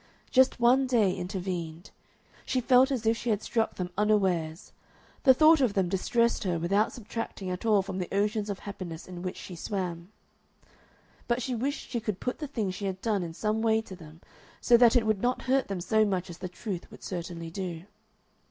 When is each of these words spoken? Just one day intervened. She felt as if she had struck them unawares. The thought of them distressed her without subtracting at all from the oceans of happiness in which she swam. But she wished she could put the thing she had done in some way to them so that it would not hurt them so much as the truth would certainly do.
Just 0.31 0.59
one 0.59 0.87
day 0.87 1.13
intervened. 1.15 1.91
She 2.43 2.59
felt 2.59 2.89
as 2.89 3.05
if 3.05 3.15
she 3.15 3.29
had 3.29 3.43
struck 3.43 3.75
them 3.75 3.91
unawares. 3.95 4.71
The 5.25 5.33
thought 5.35 5.61
of 5.61 5.75
them 5.75 5.89
distressed 5.89 6.43
her 6.43 6.57
without 6.57 6.91
subtracting 6.91 7.51
at 7.51 7.67
all 7.67 7.83
from 7.83 7.99
the 7.99 8.11
oceans 8.11 8.49
of 8.49 8.57
happiness 8.57 9.07
in 9.07 9.21
which 9.21 9.37
she 9.37 9.55
swam. 9.55 10.11
But 11.27 11.43
she 11.43 11.53
wished 11.53 11.91
she 11.91 11.99
could 11.99 12.19
put 12.19 12.39
the 12.39 12.47
thing 12.47 12.71
she 12.71 12.85
had 12.85 12.99
done 13.03 13.21
in 13.21 13.35
some 13.35 13.61
way 13.61 13.79
to 13.83 13.95
them 13.95 14.21
so 14.59 14.75
that 14.75 14.95
it 14.95 15.05
would 15.05 15.21
not 15.21 15.43
hurt 15.43 15.67
them 15.67 15.79
so 15.81 16.03
much 16.03 16.31
as 16.31 16.39
the 16.39 16.49
truth 16.49 16.89
would 16.89 17.03
certainly 17.03 17.51
do. 17.51 17.83